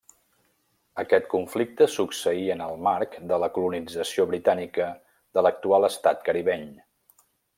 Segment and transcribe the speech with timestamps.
[1.01, 4.89] Aquest conflicte succeí en el marc de la colonització britànica
[5.39, 6.67] de l'actual estat caribeny.